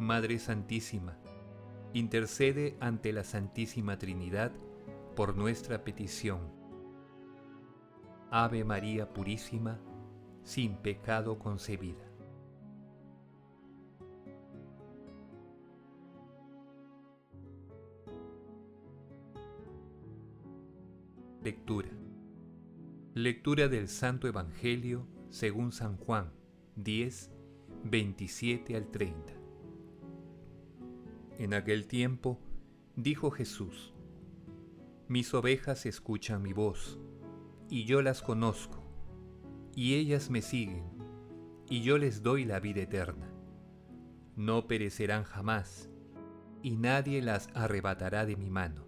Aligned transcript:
Madre 0.00 0.38
Santísima, 0.38 1.18
intercede 1.92 2.74
ante 2.80 3.12
la 3.12 3.22
Santísima 3.22 3.98
Trinidad 3.98 4.50
por 5.14 5.36
nuestra 5.36 5.84
petición. 5.84 6.40
Ave 8.30 8.64
María 8.64 9.12
Purísima, 9.12 9.78
sin 10.42 10.76
pecado 10.76 11.38
concebida. 11.38 12.10
Lectura. 21.42 21.90
Lectura 23.12 23.68
del 23.68 23.86
Santo 23.86 24.26
Evangelio 24.28 25.06
según 25.28 25.72
San 25.72 25.98
Juan 25.98 26.32
10, 26.76 27.30
27 27.84 28.76
al 28.76 28.90
30. 28.90 29.39
En 31.40 31.54
aquel 31.54 31.86
tiempo 31.86 32.38
dijo 32.96 33.30
Jesús, 33.30 33.94
Mis 35.08 35.32
ovejas 35.32 35.86
escuchan 35.86 36.42
mi 36.42 36.52
voz, 36.52 37.00
y 37.70 37.86
yo 37.86 38.02
las 38.02 38.20
conozco, 38.20 38.84
y 39.74 39.94
ellas 39.94 40.28
me 40.28 40.42
siguen, 40.42 40.84
y 41.66 41.80
yo 41.80 41.96
les 41.96 42.22
doy 42.22 42.44
la 42.44 42.60
vida 42.60 42.82
eterna. 42.82 43.32
No 44.36 44.68
perecerán 44.68 45.24
jamás, 45.24 45.88
y 46.62 46.76
nadie 46.76 47.22
las 47.22 47.48
arrebatará 47.54 48.26
de 48.26 48.36
mi 48.36 48.50
mano. 48.50 48.84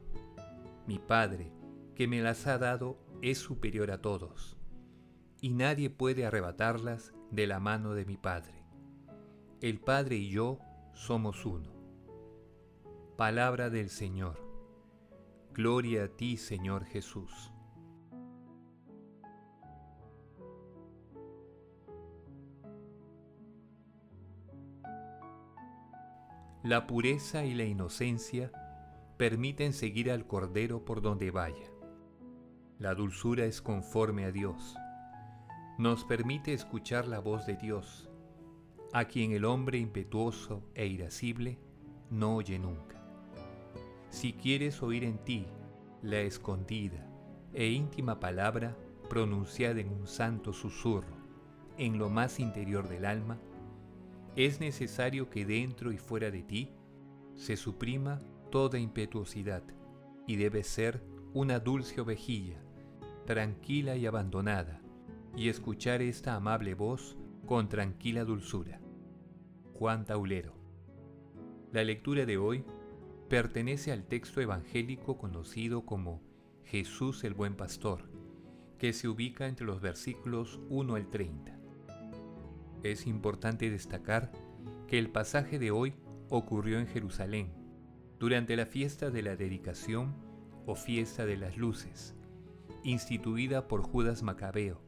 Mi 0.87 0.99
Padre, 0.99 1.55
que 1.95 2.07
me 2.07 2.21
las 2.21 2.47
ha 2.47 2.59
dado, 2.59 2.99
es 3.23 3.39
superior 3.39 3.91
a 3.91 4.03
todos, 4.03 4.59
y 5.41 5.49
nadie 5.49 5.89
puede 5.89 6.27
arrebatarlas 6.27 7.15
de 7.31 7.47
la 7.47 7.61
mano 7.61 7.95
de 7.95 8.05
mi 8.05 8.19
Padre. 8.19 8.63
El 9.63 9.81
Padre 9.81 10.17
y 10.17 10.29
yo 10.29 10.59
somos 10.93 11.47
uno. 11.47 11.72
Palabra 13.23 13.71
del 13.71 13.89
Señor. 13.89 14.37
Gloria 15.55 16.07
a 16.07 16.09
ti, 16.09 16.37
Señor 16.37 16.85
Jesús. 16.87 17.53
La 26.65 26.89
pureza 26.89 27.45
y 27.45 27.55
la 27.55 27.63
inocencia 27.63 28.51
permiten 29.19 29.73
seguir 29.73 30.11
al 30.11 30.27
Cordero 30.27 30.85
por 30.85 31.01
donde 31.01 31.31
vaya. 31.31 31.71
La 32.81 32.97
dulzura 32.97 33.45
es 33.45 33.63
conforme 33.63 34.25
a 34.25 34.33
Dios. 34.33 34.75
Nos 35.79 36.05
permite 36.05 36.55
escuchar 36.55 37.07
la 37.07 37.21
voz 37.21 37.47
de 37.47 37.57
Dios, 37.57 38.11
a 38.93 39.05
quien 39.05 39.31
el 39.31 39.45
hombre 39.45 39.79
impetuoso 39.79 40.65
e 40.75 40.89
irascible 40.89 41.61
no 42.11 42.35
oye 42.35 42.59
nunca. 42.59 42.92
Si 44.13 44.35
quieres 44.35 44.83
oír 44.83 45.05
en 45.05 45.17
ti 45.17 45.47
la 46.03 46.21
escondida 46.21 47.09
e 47.55 47.71
íntima 47.71 48.21
palabra 48.21 48.77
pronunciada 49.09 49.81
en 49.81 49.89
un 49.89 50.07
santo 50.07 50.53
susurro 50.53 51.17
en 51.79 51.97
lo 51.99 52.11
más 52.11 52.39
interior 52.39 52.89
del 52.89 53.07
alma, 53.07 53.39
es 54.37 54.61
necesario 54.61 55.31
que 55.31 55.47
dentro 55.47 55.93
y 55.93 55.97
fuera 55.97 56.31
de 56.31 56.43
ti 56.43 56.75
se 57.35 57.57
suprima 57.57 58.21
toda 58.51 58.79
impetuosidad 58.79 59.63
y 60.27 60.37
debe 60.37 60.63
ser 60.63 61.03
una 61.33 61.59
dulce 61.59 62.03
ovejilla, 62.03 62.63
tranquila 63.25 63.97
y 63.97 64.05
abandonada, 64.05 64.83
y 65.35 65.49
escuchar 65.49 66.03
esta 66.03 66.35
amable 66.35 66.75
voz 66.75 67.17
con 67.47 67.71
tranquila 67.71 68.25
dulzura. 68.25 68.79
Juan 69.73 70.05
Taulero. 70.05 70.53
La 71.73 71.83
lectura 71.83 72.27
de 72.27 72.37
hoy 72.37 72.63
pertenece 73.33 73.93
al 73.93 74.05
texto 74.05 74.43
evangélico 74.43 75.17
conocido 75.17 75.87
como 75.87 76.21
Jesús 76.65 77.25
el 77.25 77.33
Buen 77.33 77.57
Pastor, 77.57 78.11
que 78.79 78.93
se 78.93 79.09
ubica 79.09 79.47
entre 79.47 79.65
los 79.65 79.81
versículos 79.81 80.61
1 80.69 80.97
al 80.97 81.09
30. 81.09 81.59
Es 82.83 83.07
importante 83.07 83.71
destacar 83.71 84.31
que 84.87 84.99
el 84.99 85.09
pasaje 85.09 85.59
de 85.59 85.71
hoy 85.71 85.95
ocurrió 86.29 86.79
en 86.79 86.87
Jerusalén, 86.87 87.55
durante 88.19 88.55
la 88.55 88.67
fiesta 88.67 89.11
de 89.11 89.23
la 89.23 89.35
dedicación 89.35 90.15
o 90.67 90.75
fiesta 90.75 91.25
de 91.25 91.39
las 91.39 91.57
luces, 91.57 92.15
instituida 92.85 93.67
por 93.67 93.81
Judas 93.81 94.23
Macabeo, 94.23 94.83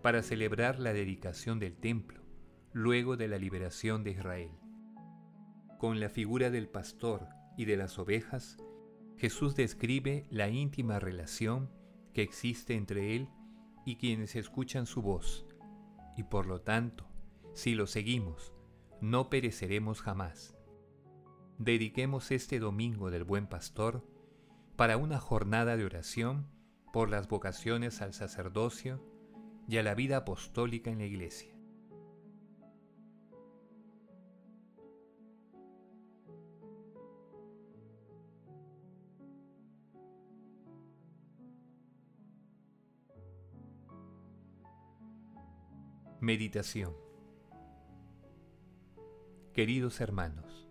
para 0.00 0.22
celebrar 0.22 0.80
la 0.80 0.94
dedicación 0.94 1.58
del 1.58 1.76
templo, 1.76 2.22
luego 2.72 3.18
de 3.18 3.28
la 3.28 3.36
liberación 3.36 4.04
de 4.04 4.12
Israel. 4.12 4.52
Con 5.78 6.00
la 6.00 6.08
figura 6.08 6.48
del 6.48 6.66
pastor 6.66 7.28
y 7.56 7.64
de 7.64 7.76
las 7.76 7.98
ovejas, 7.98 8.56
Jesús 9.16 9.54
describe 9.54 10.26
la 10.30 10.48
íntima 10.48 10.98
relación 10.98 11.70
que 12.12 12.22
existe 12.22 12.74
entre 12.74 13.16
Él 13.16 13.28
y 13.84 13.96
quienes 13.96 14.36
escuchan 14.36 14.86
su 14.86 15.02
voz, 15.02 15.46
y 16.16 16.24
por 16.24 16.46
lo 16.46 16.60
tanto, 16.60 17.06
si 17.52 17.74
lo 17.74 17.86
seguimos, 17.86 18.52
no 19.00 19.30
pereceremos 19.30 20.00
jamás. 20.00 20.56
Dediquemos 21.58 22.30
este 22.30 22.58
domingo 22.58 23.10
del 23.10 23.24
Buen 23.24 23.46
Pastor 23.46 24.04
para 24.76 24.96
una 24.96 25.18
jornada 25.18 25.76
de 25.76 25.84
oración 25.84 26.48
por 26.92 27.10
las 27.10 27.28
vocaciones 27.28 28.02
al 28.02 28.12
sacerdocio 28.12 29.04
y 29.68 29.76
a 29.76 29.82
la 29.82 29.94
vida 29.94 30.18
apostólica 30.18 30.90
en 30.90 30.98
la 30.98 31.04
Iglesia. 31.04 31.53
Meditación 46.24 46.94
Queridos 49.52 50.00
hermanos, 50.00 50.66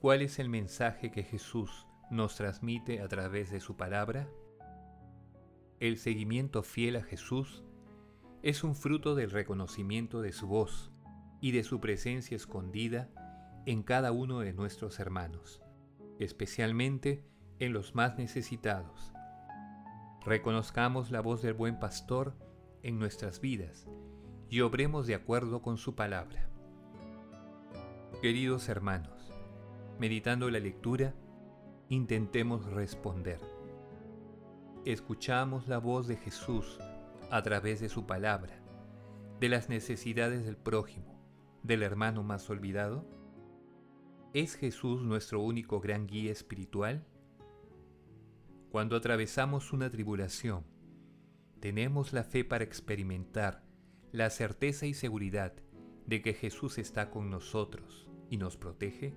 ¿cuál 0.00 0.22
es 0.22 0.40
el 0.40 0.48
mensaje 0.48 1.12
que 1.12 1.22
Jesús 1.22 1.86
nos 2.10 2.34
transmite 2.34 3.00
a 3.00 3.06
través 3.06 3.52
de 3.52 3.60
su 3.60 3.76
palabra? 3.76 4.28
El 5.78 5.98
seguimiento 5.98 6.64
fiel 6.64 6.96
a 6.96 7.04
Jesús 7.04 7.62
es 8.42 8.64
un 8.64 8.74
fruto 8.74 9.14
del 9.14 9.30
reconocimiento 9.30 10.20
de 10.20 10.32
su 10.32 10.48
voz 10.48 10.90
y 11.40 11.52
de 11.52 11.62
su 11.62 11.78
presencia 11.78 12.34
escondida 12.34 13.08
en 13.66 13.84
cada 13.84 14.10
uno 14.10 14.40
de 14.40 14.52
nuestros 14.52 14.98
hermanos, 14.98 15.62
especialmente 16.18 17.24
en 17.60 17.72
los 17.72 17.94
más 17.94 18.18
necesitados. 18.18 19.12
Reconozcamos 20.24 21.12
la 21.12 21.20
voz 21.20 21.40
del 21.40 21.54
buen 21.54 21.78
pastor 21.78 22.36
en 22.82 22.98
nuestras 22.98 23.40
vidas 23.40 23.86
y 24.48 24.60
obremos 24.60 25.06
de 25.06 25.14
acuerdo 25.14 25.60
con 25.62 25.76
su 25.76 25.94
palabra. 25.94 26.48
Queridos 28.22 28.68
hermanos, 28.68 29.32
meditando 29.98 30.50
la 30.50 30.60
lectura, 30.60 31.14
intentemos 31.88 32.64
responder. 32.66 33.40
Escuchamos 34.84 35.66
la 35.66 35.78
voz 35.78 36.06
de 36.06 36.16
Jesús 36.16 36.78
a 37.30 37.42
través 37.42 37.80
de 37.80 37.88
su 37.88 38.06
palabra, 38.06 38.62
de 39.40 39.48
las 39.48 39.68
necesidades 39.68 40.44
del 40.44 40.56
prójimo, 40.56 41.20
del 41.62 41.82
hermano 41.82 42.22
más 42.22 42.48
olvidado. 42.48 43.04
¿Es 44.32 44.54
Jesús 44.54 45.02
nuestro 45.02 45.40
único 45.40 45.80
gran 45.80 46.06
guía 46.06 46.30
espiritual? 46.30 47.04
Cuando 48.70 48.96
atravesamos 48.96 49.72
una 49.72 49.90
tribulación, 49.90 50.64
tenemos 51.60 52.12
la 52.12 52.22
fe 52.22 52.44
para 52.44 52.62
experimentar 52.62 53.65
la 54.16 54.30
certeza 54.30 54.86
y 54.86 54.94
seguridad 54.94 55.52
de 56.06 56.22
que 56.22 56.32
Jesús 56.32 56.78
está 56.78 57.10
con 57.10 57.28
nosotros 57.28 58.08
y 58.30 58.38
nos 58.38 58.56
protege? 58.56 59.14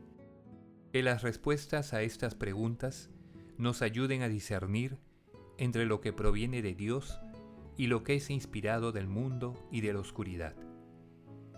Que 0.91 1.03
las 1.03 1.21
respuestas 1.21 1.93
a 1.93 2.01
estas 2.01 2.35
preguntas 2.35 3.09
nos 3.57 3.81
ayuden 3.81 4.23
a 4.23 4.27
discernir 4.27 4.97
entre 5.57 5.85
lo 5.85 6.01
que 6.01 6.11
proviene 6.11 6.61
de 6.61 6.75
Dios 6.75 7.21
y 7.77 7.87
lo 7.87 8.03
que 8.03 8.15
es 8.15 8.29
inspirado 8.29 8.91
del 8.91 9.07
mundo 9.07 9.53
y 9.71 9.79
de 9.79 9.93
la 9.93 9.99
oscuridad. 9.99 10.53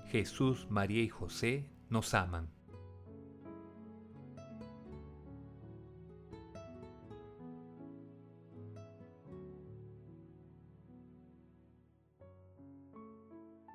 Jesús, 0.05 0.67
María 0.69 1.01
y 1.01 1.09
José 1.09 1.67
nos 1.89 2.13
aman. 2.13 2.60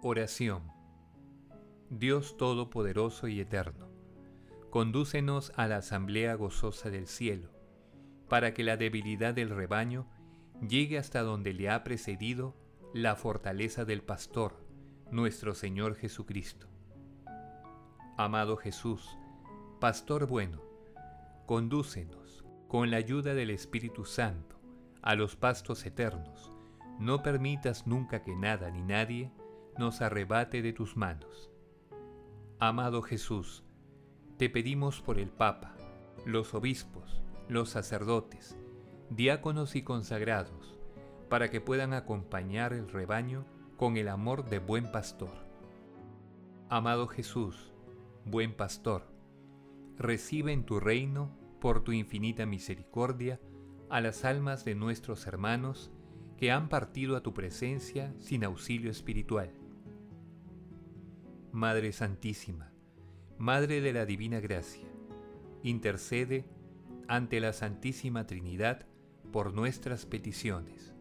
Oración. 0.08 0.62
Dios 1.90 2.36
Todopoderoso 2.36 3.26
y 3.26 3.40
Eterno, 3.40 3.88
condúcenos 4.70 5.52
a 5.56 5.66
la 5.66 5.78
asamblea 5.78 6.36
gozosa 6.36 6.90
del 6.90 7.08
cielo, 7.08 7.50
para 8.28 8.54
que 8.54 8.62
la 8.62 8.76
debilidad 8.76 9.34
del 9.34 9.50
rebaño 9.50 10.06
llegue 10.60 10.96
hasta 10.96 11.22
donde 11.22 11.54
le 11.54 11.70
ha 11.70 11.82
precedido 11.82 12.54
la 12.94 13.16
fortaleza 13.16 13.84
del 13.84 14.00
pastor, 14.00 14.64
nuestro 15.10 15.56
Señor 15.56 15.96
Jesucristo. 15.96 16.68
Amado 18.16 18.56
Jesús, 18.56 19.18
Pastor 19.80 20.28
bueno, 20.28 20.62
condúcenos, 21.46 22.44
con 22.68 22.92
la 22.92 22.98
ayuda 22.98 23.34
del 23.34 23.50
Espíritu 23.50 24.04
Santo, 24.04 24.60
a 25.02 25.16
los 25.16 25.34
pastos 25.34 25.84
eternos. 25.84 26.52
No 27.00 27.24
permitas 27.24 27.88
nunca 27.88 28.22
que 28.22 28.36
nada 28.36 28.70
ni 28.70 28.82
nadie 28.82 29.32
nos 29.78 30.00
arrebate 30.00 30.62
de 30.62 30.72
tus 30.72 30.96
manos. 30.96 31.50
Amado 32.58 33.02
Jesús, 33.02 33.62
te 34.38 34.48
pedimos 34.48 35.02
por 35.02 35.18
el 35.18 35.28
Papa, 35.28 35.76
los 36.24 36.54
obispos, 36.54 37.22
los 37.48 37.68
sacerdotes, 37.68 38.56
diáconos 39.10 39.76
y 39.76 39.82
consagrados, 39.82 40.78
para 41.28 41.50
que 41.50 41.60
puedan 41.60 41.92
acompañar 41.92 42.72
el 42.72 42.88
rebaño 42.88 43.44
con 43.76 43.98
el 43.98 44.08
amor 44.08 44.48
de 44.48 44.58
buen 44.58 44.90
pastor. 44.90 45.34
Amado 46.70 47.06
Jesús, 47.06 47.72
buen 48.24 48.54
pastor, 48.54 49.02
recibe 49.98 50.52
en 50.52 50.64
tu 50.64 50.80
reino, 50.80 51.36
por 51.60 51.84
tu 51.84 51.92
infinita 51.92 52.46
misericordia, 52.46 53.40
a 53.90 54.00
las 54.00 54.24
almas 54.24 54.64
de 54.64 54.74
nuestros 54.74 55.26
hermanos 55.26 55.90
que 56.38 56.50
han 56.50 56.68
partido 56.68 57.16
a 57.16 57.22
tu 57.22 57.34
presencia 57.34 58.14
sin 58.18 58.44
auxilio 58.44 58.90
espiritual 58.90 59.52
Madre 61.56 61.90
Santísima, 61.92 62.70
Madre 63.38 63.80
de 63.80 63.94
la 63.94 64.04
Divina 64.04 64.40
Gracia, 64.40 64.86
intercede 65.62 66.44
ante 67.08 67.40
la 67.40 67.54
Santísima 67.54 68.26
Trinidad 68.26 68.84
por 69.32 69.54
nuestras 69.54 70.04
peticiones. 70.04 70.92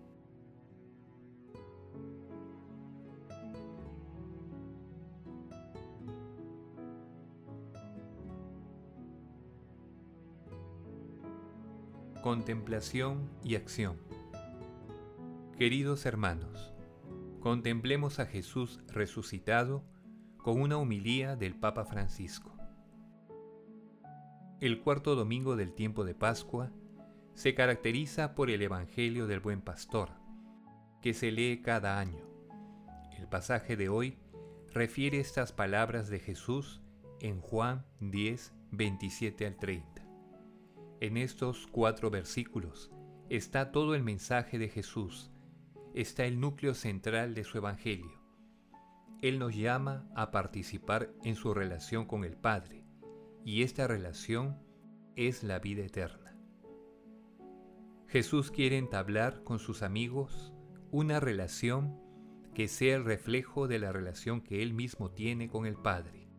Contemplación 12.22 13.30
y 13.44 13.56
acción 13.56 13.98
Queridos 15.58 16.06
hermanos, 16.06 16.74
contemplemos 17.42 18.20
a 18.20 18.26
Jesús 18.26 18.80
resucitado 18.88 19.84
con 20.46 20.62
una 20.62 20.78
humilía 20.78 21.36
del 21.36 21.56
Papa 21.56 21.86
Francisco. 21.86 22.56
El 24.62 24.80
cuarto 24.80 25.16
domingo 25.16 25.56
del 25.56 25.74
tiempo 25.74 26.06
de 26.06 26.14
Pascua 26.14 26.72
se 27.34 27.56
caracteriza 27.56 28.36
por 28.36 28.52
el 28.52 28.62
Evangelio 28.62 29.26
del 29.26 29.40
Buen 29.40 29.62
Pastor, 29.62 30.12
que 31.02 31.16
se 31.16 31.32
lee 31.32 31.64
cada 31.64 31.98
año. 31.98 32.28
El 33.18 33.28
pasaje 33.28 33.76
de 33.76 33.90
hoy 33.90 34.20
refiere 34.72 35.20
estas 35.20 35.52
palabras 35.52 36.10
de 36.10 36.20
Jesús 36.20 36.80
en 37.22 37.42
Juan 37.42 37.84
10, 38.02 38.54
27 38.70 39.48
al 39.48 39.58
30. 39.58 40.08
En 41.00 41.18
estos 41.18 41.66
cuatro 41.66 42.12
versículos 42.12 42.92
está 43.30 43.72
todo 43.72 43.96
el 43.96 44.04
mensaje 44.04 44.60
de 44.60 44.70
Jesús, 44.70 45.32
está 45.96 46.26
el 46.26 46.40
núcleo 46.40 46.76
central 46.76 47.34
de 47.34 47.46
su 47.46 47.58
Evangelio. 47.58 48.25
Él 49.28 49.40
nos 49.40 49.56
llama 49.56 50.08
a 50.14 50.30
participar 50.30 51.10
en 51.24 51.34
su 51.34 51.56
relación 51.56 52.06
con 52.06 52.26
el 52.26 52.38
Padre, 52.38 52.86
y 53.44 53.64
esta 53.64 53.88
relación 53.88 54.60
es 55.16 55.42
la 55.42 55.58
vida 55.58 55.84
eterna. 55.84 56.38
Jesús 58.06 58.52
quiere 58.52 58.78
entablar 58.78 59.42
con 59.44 59.58
sus 59.58 59.82
amigos 59.82 60.54
una 60.92 61.20
relación 61.20 62.00
que 62.54 62.68
sea 62.68 62.98
el 62.98 63.04
reflejo 63.04 63.68
de 63.68 63.80
la 63.80 63.92
relación 63.92 64.42
que 64.42 64.62
Él 64.62 64.76
mismo 64.76 65.10
tiene 65.10 65.50
con 65.50 65.66
el 65.66 65.76
Padre, 65.76 66.30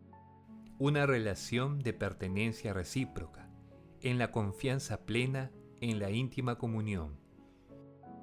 una 0.79 1.05
relación 1.05 1.79
de 1.79 1.91
pertenencia 1.91 2.71
recíproca, 2.71 3.51
en 3.99 4.17
la 4.17 4.31
confianza 4.31 5.05
plena 5.05 5.51
en 5.81 5.99
la 5.99 6.09
íntima 6.09 6.57
comunión. 6.57 7.19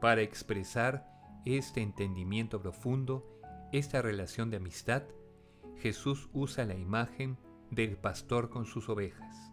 Para 0.01 0.23
expresar 0.23 1.07
este 1.45 1.83
entendimiento 1.83 2.63
profundo 2.63 3.34
esta 3.79 4.03
relación 4.03 4.51
de 4.51 4.59
amistad, 4.59 5.03
Jesús 5.79 6.29
usa 6.33 6.65
la 6.65 6.77
imagen 6.77 7.37
del 7.73 7.97
pastor 7.97 8.49
con 8.49 8.67
sus 8.67 8.89
ovejas. 8.89 9.53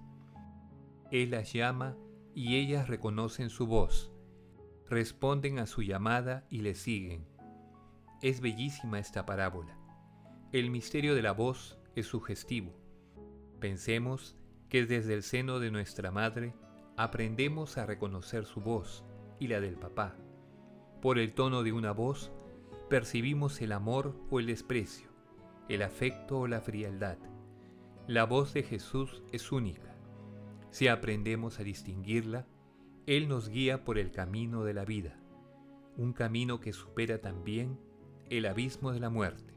Él 1.10 1.32
las 1.32 1.54
llama 1.54 1.98
y 2.36 2.58
ellas 2.58 2.88
reconocen 2.88 3.50
su 3.50 3.66
voz, 3.66 4.12
responden 4.88 5.58
a 5.58 5.66
su 5.66 5.82
llamada 5.82 6.46
y 6.52 6.62
le 6.62 6.76
siguen. 6.76 7.26
Es 8.22 8.42
bellísima 8.42 9.00
esta 9.00 9.26
parábola. 9.26 9.76
El 10.52 10.70
misterio 10.70 11.16
de 11.16 11.24
la 11.24 11.32
voz 11.32 11.80
es 11.96 12.06
sugestivo. 12.06 12.78
Pensemos 13.60 14.38
que 14.70 14.86
desde 14.86 15.16
el 15.16 15.24
seno 15.24 15.60
de 15.60 15.72
nuestra 15.72 16.12
madre 16.12 16.54
aprendemos 16.96 17.80
a 17.80 17.88
reconocer 17.88 18.46
su 18.46 18.62
voz 18.62 19.04
y 19.40 19.48
la 19.48 19.60
del 19.60 19.78
papá. 19.78 20.16
Por 21.02 21.18
el 21.18 21.34
tono 21.34 21.64
de 21.64 21.74
una 21.74 21.92
voz 21.92 22.32
percibimos 22.92 23.62
el 23.62 23.72
amor 23.72 24.14
o 24.30 24.42
el 24.42 24.48
desprecio, 24.48 25.08
el 25.70 25.82
afecto 25.82 26.40
o 26.40 26.48
la 26.48 26.60
frialdad. 26.60 27.18
La 28.06 28.26
voz 28.26 28.54
de 28.54 28.64
Jesús 28.64 29.24
es 29.32 29.54
única. 29.54 29.96
Si 30.72 30.90
aprendemos 30.90 31.62
a 31.62 31.64
distinguirla, 31.64 32.48
Él 33.06 33.30
nos 33.30 33.48
guía 33.48 33.86
por 33.86 33.98
el 33.98 34.12
camino 34.12 34.66
de 34.66 34.74
la 34.74 34.84
vida, 34.84 35.18
un 35.96 36.12
camino 36.12 36.60
que 36.60 36.74
supera 36.74 37.22
también 37.22 37.80
el 38.30 38.46
abismo 38.46 38.92
de 38.92 39.00
la 39.00 39.10
muerte. 39.10 39.54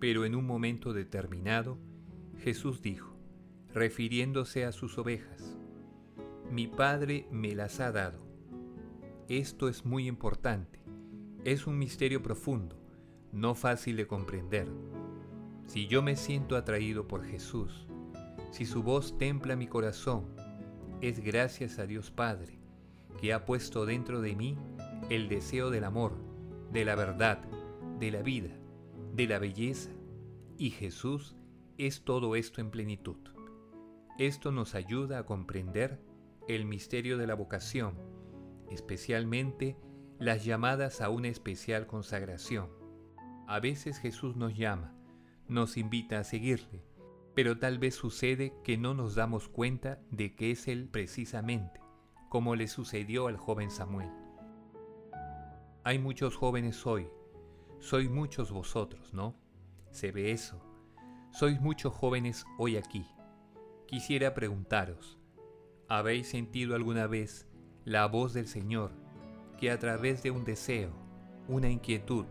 Pero 0.00 0.24
en 0.24 0.34
un 0.34 0.46
momento 0.46 0.92
determinado, 0.92 1.78
Jesús 2.38 2.82
dijo, 2.82 3.16
refiriéndose 3.72 4.64
a 4.64 4.72
sus 4.72 4.98
ovejas, 4.98 5.56
Mi 6.50 6.66
Padre 6.66 7.28
me 7.30 7.54
las 7.54 7.78
ha 7.78 7.92
dado. 7.92 8.18
Esto 9.28 9.68
es 9.68 9.84
muy 9.84 10.08
importante 10.08 10.85
es 11.46 11.68
un 11.68 11.78
misterio 11.78 12.24
profundo, 12.24 12.74
no 13.30 13.54
fácil 13.54 13.96
de 13.96 14.08
comprender. 14.08 14.66
Si 15.68 15.86
yo 15.86 16.02
me 16.02 16.16
siento 16.16 16.56
atraído 16.56 17.06
por 17.06 17.24
Jesús, 17.24 17.86
si 18.50 18.66
su 18.66 18.82
voz 18.82 19.16
templa 19.16 19.54
mi 19.54 19.68
corazón, 19.68 20.26
es 21.00 21.20
gracias 21.20 21.78
a 21.78 21.86
Dios 21.86 22.10
Padre, 22.10 22.58
que 23.20 23.32
ha 23.32 23.44
puesto 23.44 23.86
dentro 23.86 24.20
de 24.20 24.34
mí 24.34 24.58
el 25.08 25.28
deseo 25.28 25.70
del 25.70 25.84
amor, 25.84 26.16
de 26.72 26.84
la 26.84 26.96
verdad, 26.96 27.38
de 28.00 28.10
la 28.10 28.22
vida, 28.22 28.50
de 29.14 29.28
la 29.28 29.38
belleza, 29.38 29.92
y 30.58 30.70
Jesús 30.70 31.36
es 31.78 32.02
todo 32.02 32.34
esto 32.34 32.60
en 32.60 32.72
plenitud. 32.72 33.18
Esto 34.18 34.50
nos 34.50 34.74
ayuda 34.74 35.20
a 35.20 35.26
comprender 35.26 36.00
el 36.48 36.64
misterio 36.64 37.16
de 37.16 37.28
la 37.28 37.36
vocación, 37.36 37.94
especialmente 38.68 39.76
las 40.18 40.44
llamadas 40.44 41.02
a 41.02 41.10
una 41.10 41.28
especial 41.28 41.86
consagración. 41.86 42.70
A 43.46 43.60
veces 43.60 43.98
Jesús 43.98 44.34
nos 44.36 44.56
llama, 44.56 44.94
nos 45.46 45.76
invita 45.76 46.18
a 46.18 46.24
seguirle, 46.24 46.82
pero 47.34 47.58
tal 47.58 47.78
vez 47.78 47.94
sucede 47.94 48.54
que 48.64 48.78
no 48.78 48.94
nos 48.94 49.14
damos 49.14 49.48
cuenta 49.48 50.00
de 50.10 50.34
que 50.34 50.50
es 50.50 50.68
Él 50.68 50.88
precisamente, 50.88 51.80
como 52.30 52.56
le 52.56 52.66
sucedió 52.66 53.26
al 53.26 53.36
joven 53.36 53.70
Samuel. 53.70 54.10
Hay 55.84 55.98
muchos 55.98 56.34
jóvenes 56.34 56.86
hoy, 56.86 57.08
sois 57.78 58.10
muchos 58.10 58.50
vosotros, 58.50 59.12
¿no? 59.12 59.36
Se 59.90 60.12
ve 60.12 60.32
eso. 60.32 60.62
Sois 61.30 61.60
muchos 61.60 61.92
jóvenes 61.92 62.46
hoy 62.58 62.78
aquí. 62.78 63.06
Quisiera 63.86 64.32
preguntaros, 64.32 65.18
¿habéis 65.88 66.28
sentido 66.28 66.74
alguna 66.74 67.06
vez 67.06 67.46
la 67.84 68.06
voz 68.06 68.32
del 68.32 68.48
Señor 68.48 69.05
que 69.58 69.70
a 69.70 69.78
través 69.78 70.22
de 70.22 70.30
un 70.30 70.44
deseo, 70.44 70.90
una 71.48 71.70
inquietud, 71.70 72.26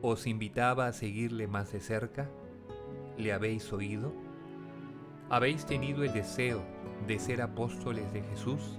os 0.00 0.26
invitaba 0.26 0.86
a 0.86 0.92
seguirle 0.92 1.46
más 1.46 1.72
de 1.72 1.80
cerca? 1.80 2.30
¿Le 3.16 3.32
habéis 3.32 3.72
oído? 3.72 4.12
¿Habéis 5.28 5.66
tenido 5.66 6.04
el 6.04 6.12
deseo 6.12 6.62
de 7.06 7.18
ser 7.18 7.42
apóstoles 7.42 8.12
de 8.12 8.22
Jesús? 8.22 8.78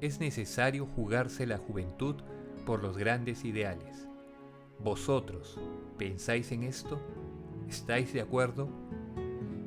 Es 0.00 0.20
necesario 0.20 0.86
jugarse 0.86 1.46
la 1.46 1.58
juventud 1.58 2.16
por 2.64 2.82
los 2.82 2.96
grandes 2.96 3.44
ideales. 3.44 4.08
¿Vosotros 4.78 5.58
pensáis 5.98 6.52
en 6.52 6.62
esto? 6.62 7.00
¿Estáis 7.68 8.12
de 8.12 8.22
acuerdo? 8.22 8.68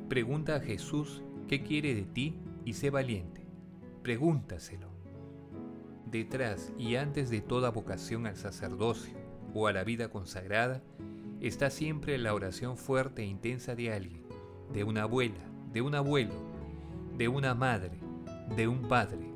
Pregunta 0.08 0.56
a 0.56 0.60
Jesús 0.60 1.22
qué 1.48 1.62
quiere 1.62 1.94
de 1.94 2.02
ti 2.02 2.40
y 2.64 2.72
sé 2.72 2.90
valiente. 2.90 3.46
Pregúntaselo 4.02 4.93
detrás 6.14 6.72
y 6.78 6.94
antes 6.94 7.28
de 7.28 7.40
toda 7.40 7.70
vocación 7.70 8.28
al 8.28 8.36
sacerdocio, 8.36 9.12
o 9.52 9.66
a 9.66 9.72
la 9.72 9.82
vida 9.82 10.08
consagrada, 10.08 10.80
está 11.40 11.70
siempre 11.70 12.18
la 12.18 12.34
oración 12.34 12.76
fuerte 12.76 13.22
e 13.22 13.26
intensa 13.26 13.74
de 13.74 13.92
alguien, 13.92 14.22
de 14.72 14.84
una 14.84 15.02
abuela, 15.02 15.40
de 15.72 15.82
un 15.82 15.94
abuelo, 15.94 16.34
de 17.16 17.26
una 17.26 17.54
madre, 17.54 17.98
de 18.56 18.68
un 18.68 18.82
padre, 18.88 19.28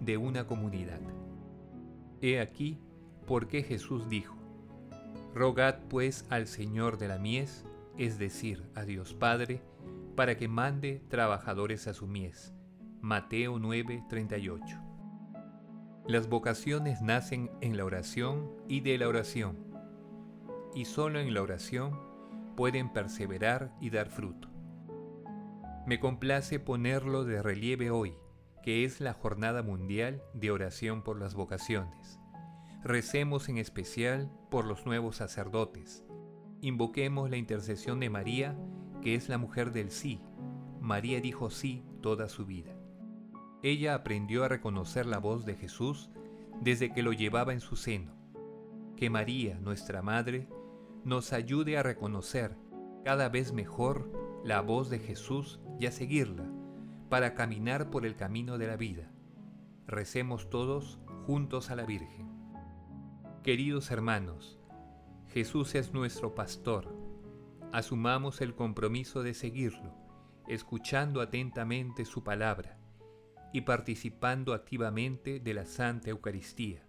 de 0.00 0.16
una 0.16 0.46
comunidad. 0.46 1.00
He 2.22 2.40
aquí 2.40 2.78
por 3.26 3.48
qué 3.48 3.62
Jesús 3.62 4.08
dijo, 4.08 4.36
Rogad 5.34 5.80
pues 5.88 6.26
al 6.30 6.46
Señor 6.46 6.96
de 6.96 7.08
la 7.08 7.18
mies, 7.18 7.64
es 7.98 8.18
decir, 8.18 8.62
a 8.76 8.84
Dios 8.84 9.14
Padre, 9.14 9.62
para 10.14 10.36
que 10.36 10.46
mande 10.46 11.02
trabajadores 11.08 11.88
a 11.88 11.94
su 11.94 12.06
mies. 12.06 12.54
Mateo 13.00 13.58
9:38 13.58 14.83
Las 16.06 16.28
vocaciones 16.28 17.00
nacen 17.00 17.50
en 17.62 17.78
la 17.78 17.84
oración 17.86 18.50
y 18.68 18.82
de 18.82 18.98
la 18.98 19.08
oración, 19.08 19.56
y 20.74 20.84
solo 20.84 21.18
en 21.18 21.32
la 21.32 21.40
oración 21.40 21.98
pueden 22.56 22.92
perseverar 22.92 23.74
y 23.80 23.88
dar 23.88 24.10
fruto. 24.10 24.50
Me 25.86 25.98
complace 26.00 26.60
ponerlo 26.60 27.24
de 27.24 27.42
relieve 27.42 27.90
hoy, 27.90 28.18
que 28.62 28.84
es 28.84 29.00
la 29.00 29.14
Jornada 29.14 29.62
Mundial 29.62 30.22
de 30.34 30.50
Oración 30.50 31.02
por 31.02 31.18
las 31.18 31.34
Vocaciones. 31.34 32.20
Recemos 32.82 33.48
en 33.48 33.56
especial 33.56 34.30
por 34.50 34.66
los 34.66 34.84
nuevos 34.84 35.16
sacerdotes. 35.16 36.04
Invoquemos 36.60 37.30
la 37.30 37.38
intercesión 37.38 37.98
de 37.98 38.10
María, 38.10 38.58
que 39.00 39.14
es 39.14 39.30
la 39.30 39.38
mujer 39.38 39.72
del 39.72 39.90
sí. 39.90 40.20
María 40.82 41.22
dijo 41.22 41.48
sí 41.48 41.82
toda 42.02 42.28
su 42.28 42.44
vida. 42.44 42.76
Ella 43.64 43.94
aprendió 43.94 44.44
a 44.44 44.48
reconocer 44.48 45.06
la 45.06 45.16
voz 45.16 45.46
de 45.46 45.54
Jesús 45.54 46.10
desde 46.60 46.92
que 46.92 47.02
lo 47.02 47.14
llevaba 47.14 47.54
en 47.54 47.60
su 47.60 47.76
seno. 47.76 48.12
Que 48.94 49.08
María, 49.08 49.58
nuestra 49.58 50.02
Madre, 50.02 50.50
nos 51.02 51.32
ayude 51.32 51.78
a 51.78 51.82
reconocer 51.82 52.58
cada 53.06 53.30
vez 53.30 53.54
mejor 53.54 54.12
la 54.44 54.60
voz 54.60 54.90
de 54.90 54.98
Jesús 54.98 55.60
y 55.80 55.86
a 55.86 55.92
seguirla 55.92 56.44
para 57.08 57.32
caminar 57.32 57.88
por 57.88 58.04
el 58.04 58.16
camino 58.16 58.58
de 58.58 58.66
la 58.66 58.76
vida. 58.76 59.10
Recemos 59.86 60.50
todos 60.50 60.98
juntos 61.26 61.70
a 61.70 61.74
la 61.74 61.86
Virgen. 61.86 62.28
Queridos 63.42 63.90
hermanos, 63.90 64.58
Jesús 65.28 65.74
es 65.74 65.94
nuestro 65.94 66.34
pastor. 66.34 66.94
Asumamos 67.72 68.42
el 68.42 68.54
compromiso 68.54 69.22
de 69.22 69.32
seguirlo, 69.32 69.94
escuchando 70.48 71.22
atentamente 71.22 72.04
su 72.04 72.22
palabra 72.22 72.83
y 73.54 73.60
participando 73.60 74.52
activamente 74.52 75.38
de 75.38 75.54
la 75.54 75.64
Santa 75.64 76.10
Eucaristía. 76.10 76.82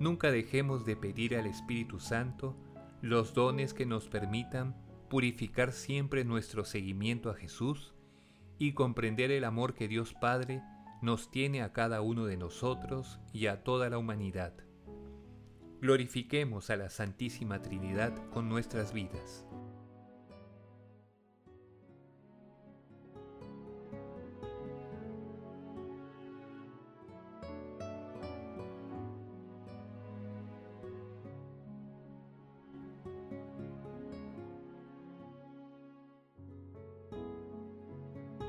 Nunca 0.00 0.32
dejemos 0.32 0.84
de 0.84 0.96
pedir 0.96 1.36
al 1.36 1.46
Espíritu 1.46 2.00
Santo 2.00 2.56
los 3.00 3.32
dones 3.32 3.74
que 3.74 3.86
nos 3.86 4.08
permitan 4.08 4.76
purificar 5.08 5.72
siempre 5.72 6.24
nuestro 6.24 6.64
seguimiento 6.64 7.30
a 7.30 7.34
Jesús 7.34 7.94
y 8.58 8.72
comprender 8.72 9.30
el 9.30 9.44
amor 9.44 9.74
que 9.74 9.86
Dios 9.86 10.14
Padre 10.14 10.62
nos 11.00 11.30
tiene 11.30 11.62
a 11.62 11.72
cada 11.72 12.00
uno 12.00 12.26
de 12.26 12.36
nosotros 12.36 13.20
y 13.32 13.46
a 13.46 13.62
toda 13.62 13.88
la 13.88 13.98
humanidad. 13.98 14.54
Glorifiquemos 15.80 16.70
a 16.70 16.76
la 16.76 16.90
Santísima 16.90 17.62
Trinidad 17.62 18.12
con 18.30 18.48
nuestras 18.48 18.92
vidas. 18.92 19.47